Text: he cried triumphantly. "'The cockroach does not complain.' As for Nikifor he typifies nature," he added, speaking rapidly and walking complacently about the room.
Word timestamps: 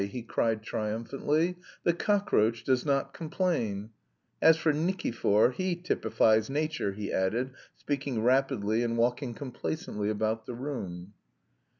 he 0.07 0.23
cried 0.23 0.63
triumphantly. 0.63 1.55
"'The 1.83 1.93
cockroach 1.93 2.63
does 2.63 2.83
not 2.83 3.13
complain.' 3.13 3.91
As 4.41 4.57
for 4.57 4.73
Nikifor 4.73 5.53
he 5.53 5.75
typifies 5.75 6.49
nature," 6.49 6.93
he 6.93 7.13
added, 7.13 7.51
speaking 7.75 8.23
rapidly 8.23 8.81
and 8.81 8.97
walking 8.97 9.35
complacently 9.35 10.09
about 10.09 10.47
the 10.47 10.55
room. 10.55 11.13